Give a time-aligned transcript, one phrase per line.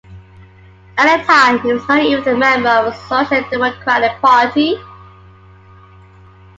[0.97, 4.79] At the time, he was not even a member of the Social Democratic Party.